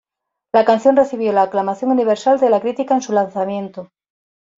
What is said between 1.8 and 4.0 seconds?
universal de la crítica en su lanzamiento.